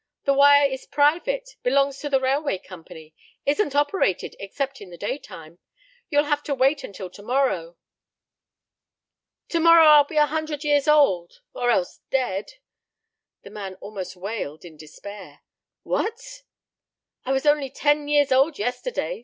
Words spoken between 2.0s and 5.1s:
the railroad company isn't operated except in the